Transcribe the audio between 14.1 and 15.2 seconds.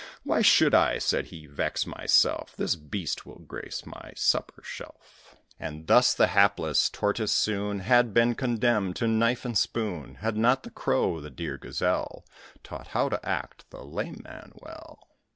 man well.